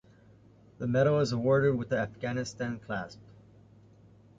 The 0.79 0.87
medal 0.87 1.19
is 1.19 1.31
awarded 1.31 1.75
with 1.75 1.89
the 1.89 1.99
"Afghanistan" 1.99 2.79
clasp. 2.79 3.19